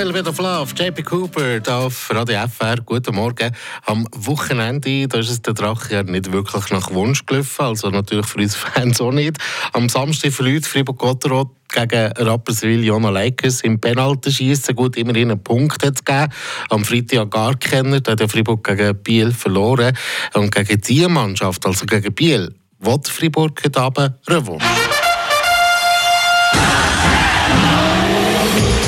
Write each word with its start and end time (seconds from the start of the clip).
Little 0.00 0.14
Bit 0.14 0.28
of 0.28 0.38
Love, 0.38 0.72
JP 0.74 1.02
Cooper 1.02 1.60
hier 1.62 1.76
auf 1.76 2.08
Radio 2.10 2.46
FR. 2.48 2.76
Guten 2.86 3.14
Morgen. 3.14 3.54
Am 3.84 4.08
Wochenende 4.16 5.06
da 5.06 5.18
ist 5.18 5.28
es 5.28 5.42
der 5.42 5.52
Drache 5.52 5.92
ja 5.92 6.02
nicht 6.02 6.32
wirklich 6.32 6.70
nach 6.70 6.90
Wunsch 6.90 7.26
gelaufen, 7.26 7.62
also 7.62 7.90
natürlich 7.90 8.24
für 8.24 8.38
uns 8.38 8.54
Fans 8.56 8.98
auch 9.02 9.12
nicht. 9.12 9.36
Am 9.74 9.90
Samstag 9.90 10.32
verliert 10.32 10.64
Fribourg-Gotteron 10.64 11.50
gegen 11.68 12.12
Rapperswil 12.16 12.82
Jona 12.82 13.10
Lakers 13.10 13.60
im 13.60 13.78
Penaltyschießen 13.78 14.74
gut 14.74 14.96
immerhin 14.96 15.32
einen 15.32 15.44
Punkt 15.44 15.84
hat 15.84 16.02
gegeben. 16.06 16.32
Am 16.70 16.82
Freitag 16.82 17.30
gar 17.30 17.54
keiner, 17.58 18.00
da 18.00 18.12
hat 18.12 18.30
Fribourg 18.30 18.64
gegen 18.64 18.96
Biel 19.02 19.32
verloren. 19.32 19.94
Und 20.32 20.50
gegen 20.54 20.80
diese 20.80 21.10
Mannschaft, 21.10 21.66
also 21.66 21.84
gegen 21.84 22.14
Biel, 22.14 22.54
will 22.78 23.00
Fribourg 23.04 23.60
heute 23.62 23.78
Abend 23.78 24.14
Revanche. 24.26 24.99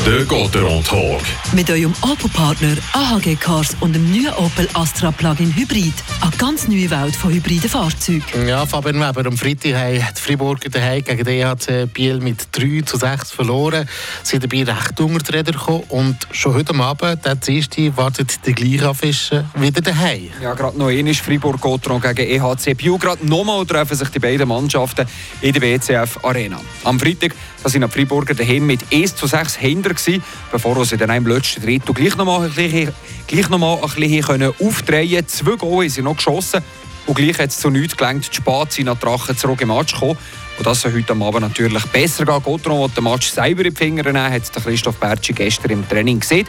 Der 0.05 0.25
Gotteron 0.25 0.83
Talk. 0.83 1.21
Mit 1.53 1.71
eurem 1.71 1.95
Opel-Partner 2.03 2.77
AHG 2.93 3.37
Cars 3.37 3.77
und 3.79 3.95
dem 3.95 4.11
neuen 4.11 4.35
Opel 4.35 4.69
Astra 4.75 5.13
Plug-in 5.13 5.55
Hybrid. 5.55 5.93
Eine 6.21 6.31
ganz 6.39 6.67
neue 6.67 6.91
Welt 6.91 7.15
von 7.15 7.33
hybriden 7.33 7.71
Fahrzeugen. 7.71 8.49
Ja, 8.49 8.67
Fabian 8.67 8.97
Weber, 8.97 9.25
am 9.25 9.39
Freitag 9.39 9.75
haben 9.75 9.95
die 9.95 10.21
Freiburger 10.21 10.71
daheim 10.71 11.05
gegen 11.05 11.23
den 11.23 11.47
EHC 11.47 11.87
Biel 11.87 12.19
mit 12.19 12.49
3 12.51 12.83
zu 12.85 12.97
6 12.97 13.31
verloren. 13.31 13.89
Sie 14.25 14.31
sind 14.31 14.43
dabei 14.43 14.65
recht 14.65 15.01
unter 15.01 15.21
die 15.21 15.37
Räder 15.37 15.53
gekommen 15.53 15.85
und 15.91 16.17
schon 16.33 16.55
heute 16.55 16.75
Abend, 16.75 17.25
der 17.25 17.37
Dienstag, 17.37 17.97
wartet 17.97 18.45
die 18.45 18.55
gleiche 18.55 18.89
Affische 18.89 19.45
wieder 19.55 19.83
daheim. 19.83 20.31
Ja, 20.43 20.55
gerade 20.55 20.77
noch 20.77 20.89
einmal 20.89 21.15
Freiburg-Gotteron 21.15 22.01
gegen 22.01 22.43
EHC 22.43 22.75
Biel. 22.75 22.99
Gerade 22.99 23.25
nochmal 23.25 23.65
treffen 23.67 23.97
sich 23.97 24.09
die 24.09 24.19
beiden 24.19 24.49
Mannschaften 24.49 25.07
in 25.43 25.53
der 25.53 25.63
WCF 25.63 26.25
Arena. 26.25 26.61
Am 26.83 26.99
Freitag 26.99 27.37
da 27.63 27.69
sind 27.69 27.83
die 27.83 27.89
Freiburger 27.89 28.35
daheim 28.35 28.67
mit 28.67 28.81
1 28.93 29.15
zu 29.15 29.29
6 29.29 29.55
hinter 29.55 29.95
gewesen, 30.05 30.23
bevor 30.51 30.85
sie 30.85 30.97
dann 30.97 31.11
im 31.11 31.27
letzten 31.27 31.63
Drittel 31.63 31.95
gleich 31.95 32.17
noch 32.17 32.25
mal 32.25 32.45
ein 32.45 32.53
bisschen, 32.53 32.93
gleich 33.27 33.49
noch 33.49 33.59
mal 33.59 33.75
ein 33.75 33.91
bisschen 33.91 34.23
können 34.23 34.53
aufdrehen. 34.61 35.27
Zwei 35.27 35.57
Goal 35.57 35.89
sie 35.89 36.03
noch 36.03 36.17
geschossen 36.17 36.63
und 37.07 37.15
gleich 37.15 37.39
hat 37.39 37.51
es 37.51 37.59
zu 37.59 37.71
nichts 37.71 37.97
gelangt, 37.97 38.29
die 38.31 38.37
Spät 38.37 38.73
sind 38.73 38.87
nach 38.87 38.99
Drachen 38.99 39.37
zurück 39.37 39.61
im 39.61 39.69
Match 39.69 39.93
gekommen. 39.93 40.17
Und 40.59 40.67
das 40.67 40.83
soll 40.83 40.93
heute 40.93 41.13
Abend 41.13 41.41
natürlich 41.41 41.85
besser 41.87 42.25
gehen. 42.25 42.43
Gotron, 42.43 42.79
der 42.79 42.89
den 42.89 43.05
Match 43.05 43.29
selber 43.29 43.65
in 43.65 43.75
die 43.75 43.77
Finger 43.77 44.05
nehmen, 44.05 44.31
hat 44.31 44.53
Christoph 44.53 44.97
Bertschi 44.97 45.33
gestern 45.33 45.73
im 45.73 45.89
Training 45.89 46.21
gesehen. 46.21 46.47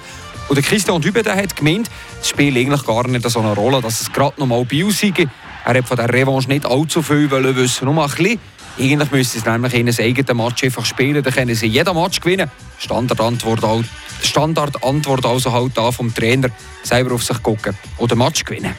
Und 0.50 0.58
der 0.58 0.64
Christian 0.64 1.02
Dübe 1.02 1.23
hat 1.23 1.56
gemeint, 1.56 1.90
das 2.20 2.30
Spiel 2.30 2.56
eigentlich 2.58 2.86
gar 2.86 3.08
nicht 3.08 3.28
so 3.30 3.40
eine 3.40 3.54
Rolle, 3.54 3.82
dass 3.82 4.02
es 4.02 4.12
gerade 4.12 4.40
noch 4.40 4.48
mal 4.48 4.66
Biel 4.66 4.92
sei. 4.92 5.14
Er 5.66 5.78
hat 5.78 5.88
von 5.88 5.98
der 5.98 6.12
Revanche 6.14 6.50
nicht 6.50 6.66
allzu 6.66 7.02
viel 7.02 7.32
wissen, 7.32 7.86
nur 7.86 8.04
ein 8.04 8.10
bisschen. 8.10 8.40
Eigentlich 8.80 9.12
müssen 9.12 9.40
sie 9.40 9.50
nämlich 9.50 9.74
in 9.76 9.88
eigenen 10.00 10.38
Match 10.38 10.64
einfach 10.64 10.86
spielen, 10.86 11.24
dann 11.24 11.34
können 11.34 11.54
sie 11.54 11.68
jeden 11.68 11.96
Match 11.96 12.20
gewinnen. 12.20 12.50
Standardantwort, 12.80 13.86
Standardantwort 14.24 15.26
also 15.26 15.52
halt 15.52 15.78
da 15.78 15.92
vom 15.92 16.14
Trainer, 16.14 16.50
selber 16.82 17.14
auf 17.14 17.24
sich 17.24 17.42
gucken 17.44 17.78
oder 17.98 18.16
Match 18.16 18.44
gewinnen. 18.44 18.76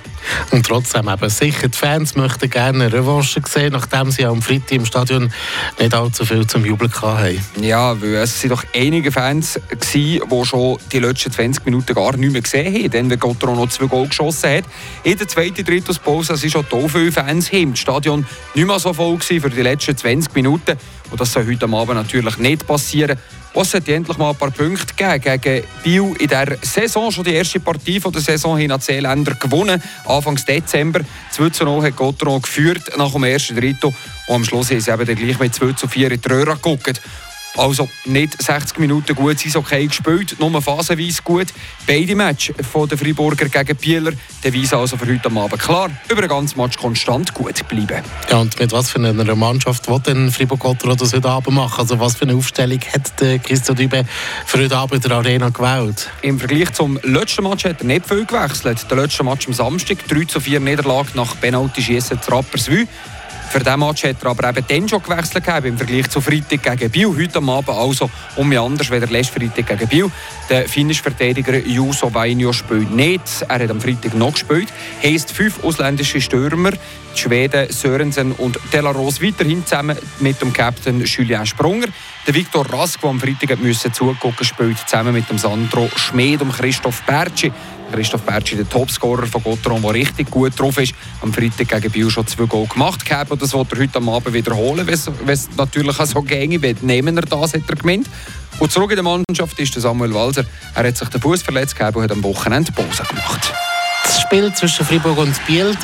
Und 0.51 0.67
trotzdem 0.67 1.09
eben 1.09 1.29
sicher, 1.29 1.69
die 1.69 1.77
Fans 1.77 2.15
möchten 2.15 2.51
gerne 2.51 2.85
eine 2.85 2.93
Revanche 2.93 3.41
sehen, 3.47 3.73
nachdem 3.73 4.11
sie 4.11 4.25
am 4.25 4.43
Freitag 4.43 4.73
im 4.73 4.87
Stadion 4.87 5.33
nicht 5.79 5.95
allzu 5.95 6.25
viel 6.25 6.47
zum 6.47 6.65
Jubeln 6.65 6.93
hatten. 6.93 7.41
Ja, 7.61 8.01
weil 8.01 8.15
es 8.17 8.41
sind 8.41 8.51
doch 8.51 8.65
einige 8.75 9.11
Fans 9.13 9.61
die 9.93 10.21
schon 10.45 10.79
die 10.93 10.99
letzten 10.99 11.33
20 11.33 11.65
Minuten 11.65 11.95
gar 11.95 12.17
nicht 12.17 12.33
mehr 12.33 12.43
gesehen 12.43 12.75
haben, 12.75 12.91
denn 12.91 13.11
wenn 13.11 13.19
Gotteron 13.19 13.57
noch 13.57 13.69
zwei 13.69 13.87
Goal 13.87 14.09
geschossen 14.09 14.51
hat. 14.51 14.65
In 15.03 15.17
der 15.17 15.29
zweiten 15.29 15.65
Drittelpause 15.65 16.37
sind 16.37 16.51
schon 16.51 16.67
so 16.71 16.89
viele 16.89 17.13
Fans 17.13 17.49
hin. 17.49 17.71
Das 17.71 17.81
Stadion 17.81 18.27
nicht 18.55 18.67
mehr 18.67 18.79
so 18.79 18.93
voll 18.93 19.19
für 19.21 19.51
die 19.51 19.63
letzten 19.63 19.97
20 19.97 20.35
Minuten. 20.35 20.77
Und 21.11 21.21
das 21.21 21.33
soll 21.33 21.47
heute 21.47 21.67
Abend 21.67 21.95
natürlich 21.95 22.39
nicht 22.39 22.67
passieren. 22.67 23.19
Es 23.57 23.73
hat 23.73 23.89
endlich 23.89 24.19
mal 24.19 24.31
ein 24.31 24.37
paar 24.37 24.51
Punkte 24.51 24.95
gegeben 24.97 25.41
gegen 25.41 25.65
Biel 25.85 26.13
in 26.19 26.27
der 26.27 26.59
Saison. 26.61 27.13
Schon 27.13 27.23
die 27.23 27.35
erste 27.35 27.61
Partie 27.61 28.01
der 28.01 28.21
Saison 28.21 28.59
hin 28.59 28.73
an 28.73 28.81
Länder 28.89 29.35
gewonnen. 29.35 29.81
Anfang 30.07 30.35
Dezember. 30.35 31.01
2 31.31 31.51
zu 31.51 31.65
0 31.65 31.85
hat 31.85 31.95
Gotteron 31.95 32.43
geführt 32.43 32.83
nach 32.99 33.13
dem 33.13 33.23
ersten 33.23 33.55
Drittel. 33.55 33.95
Und 34.27 34.35
am 34.35 34.45
Schluss 34.45 34.73
haben 34.73 34.81
sie 34.81 34.91
eben 34.91 35.15
gleich 35.15 35.39
mit 35.39 35.55
2 35.55 35.73
zu 35.75 35.87
4 35.87 36.11
in 36.11 36.21
die 36.21 36.29
Röhre 36.29 36.55
geguckt. 36.55 37.01
Also 37.57 37.89
nicht 38.05 38.43
60 38.43 38.79
Minuten 38.79 39.15
gut 39.15 39.39
sein, 39.39 39.53
okay 39.55 39.87
gespielt, 39.87 40.37
nur 40.41 40.61
phasenweise 40.61 41.23
gut. 41.23 41.47
Beide 41.87 42.17
Matches 42.17 42.57
von 42.67 42.89
den 42.89 42.99
Freiburger 42.99 43.49
gegen 43.49 43.77
Bieler, 43.77 44.13
der 44.43 44.55
Weise 44.55 44.77
also 44.77 44.97
für 44.97 45.07
heute 45.07 45.31
Abend 45.31 45.61
klar, 45.61 45.91
über 46.09 46.21
den 46.21 46.29
ganzen 46.31 46.61
Match 46.61 46.77
konstant 46.77 47.33
gut 47.33 47.67
bleiben. 47.69 48.03
Ja, 48.29 48.39
und 48.39 48.59
mit 48.59 48.73
was 48.73 48.91
für 48.91 48.99
einer 48.99 49.35
Mannschaft 49.37 49.89
will 49.89 50.01
denn 50.01 50.33
Fribourg-Gotteron 50.33 50.97
das 50.97 51.13
heute 51.13 51.29
Abend 51.29 51.55
machen? 51.55 51.79
Also 51.79 52.01
was 52.01 52.17
für 52.17 52.25
eine 52.25 52.35
Aufstellung 52.35 52.81
hat 52.93 53.21
der 53.21 53.39
Christian 53.39 53.77
Dübe 53.77 54.05
für 54.47 54.59
heute 54.59 54.77
Abend 54.77 55.05
in 55.05 55.09
der 55.09 55.19
Arena 55.19 55.51
gewählt? 55.51 56.11
Im 56.23 56.39
Vergleich 56.41 56.73
zum 56.73 56.99
letzten 57.03 57.45
Match 57.45 57.65
hat 57.65 57.81
er 57.81 57.87
nicht 57.87 58.07
viel 58.07 58.25
gewechselt. 58.25 58.85
Der 58.91 58.97
letzte 58.97 59.23
Match 59.23 59.47
am 59.47 59.55
Samstag, 59.55 59.99
3 60.09 60.25
zu 60.25 60.41
4 60.41 60.59
Niederlage 60.59 61.11
nach 61.15 61.41
Penalty-Schießen 61.41 62.21
zu 62.21 62.31
Rapperswil. 62.33 62.89
Für 63.55 63.61
diesen 63.61 63.79
Match 63.79 64.03
hat 64.03 64.17
er 64.21 64.31
aber 64.31 64.49
eben 64.49 64.65
dann 64.67 64.89
schon 64.89 65.01
gewechselt 65.01 65.45
gehabt, 65.45 65.65
im 65.65 65.79
Vergleich 65.79 66.11
zu 66.11 66.21
Freitag 66.21 66.77
gegen 66.77 66.91
Biel. 66.91 67.07
Heute 67.07 67.39
am 67.39 67.49
Abend 67.51 67.69
also 67.69 68.11
um 68.35 68.49
mich 68.49 68.59
anders, 68.59 68.91
wie 68.91 68.99
der 68.99 69.09
letzte 69.09 69.39
Freitag 69.39 69.69
gegen 69.69 69.89
Biel. 69.89 70.11
Der 70.51 70.69
finnische 70.69 71.05
Verteidiger 71.05 71.57
Juso 71.65 72.13
Vainio 72.13 72.53
spielt 72.53 72.91
nicht. 72.91 73.23
Er 73.49 73.61
hat 73.61 73.71
am 73.71 73.81
Freitag 73.81 74.15
noch 74.15 74.33
gespielt. 74.33 74.71
Heißt 75.05 75.31
fünf 75.31 75.63
ausländische 75.63 76.21
Stürmer, 76.21 76.73
die 76.73 76.79
Schweden 77.17 77.71
Sörensen 77.71 78.33
und 78.33 78.59
Delaros 78.73 79.23
weiterhin 79.23 79.65
zusammen 79.65 79.97
mit 80.19 80.41
dem 80.41 80.53
Captain 80.53 81.05
Julien 81.05 81.47
Sprunger. 81.47 81.87
Der 82.27 82.33
Viktor 82.33 82.65
Rask, 82.73 83.03
der 83.03 83.11
am 83.11 83.21
Freitag 83.21 83.63
musste 83.63 83.93
zugucken, 83.93 84.47
spielt 84.47 84.79
zusammen 84.79 85.13
mit 85.13 85.29
dem 85.29 85.37
Sandro 85.37 85.91
Schmid 85.95 86.41
und 86.41 86.55
Christoph 86.55 87.03
Bertschi. 87.03 87.53
Christoph 87.93 88.23
Bertschi, 88.23 88.57
der 88.57 88.67
Topscorer 88.67 89.27
von 89.27 89.43
Gotteron, 89.43 89.83
der 89.83 89.93
richtig 89.93 90.31
gut 90.31 90.59
drauf 90.59 90.79
ist. 90.79 90.95
Am 91.21 91.35
Freitag 91.35 91.69
gegen 91.69 91.93
Biel 91.93 92.09
schon 92.09 92.27
zwei 92.27 92.47
Goal 92.47 92.67
gemacht. 92.67 93.05
Und 93.29 93.43
das 93.43 93.53
wird 93.53 93.73
er 93.73 93.79
heute 93.79 93.99
Abend 93.99 94.33
wiederholen, 94.33 94.87
wenn 94.87 94.95
es 95.35 95.51
natürlich 95.55 96.01
auch 96.01 96.07
so 96.07 96.23
gänge 96.23 96.63
wird. 96.63 96.83
Nehmen 96.83 97.15
er 97.19 97.25
das, 97.25 97.53
hat 97.53 97.69
er 97.69 97.77
gemeint. 97.77 98.09
Und 98.59 98.73
zurück 98.73 98.93
in 98.93 98.97
der 98.97 99.05
Mannschaft 99.05 99.59
ist 99.59 99.75
Samuel 99.75 100.15
Walser. 100.15 100.47
Er 100.75 100.89
hat 100.89 100.97
sich 100.97 101.09
den 101.11 101.21
Fuß 101.21 101.43
verletzt 101.43 101.77
und 101.79 102.03
hat 102.03 102.11
am 102.11 102.23
Wochenende 102.23 102.73
Pause 102.73 103.03
gemacht. 103.03 103.53
Das 104.03 104.23
Spiel 104.23 104.51
zwischen 104.55 104.87
Fribourg 104.87 105.19
und 105.19 105.47
Biel 105.47 105.75
das 105.75 105.83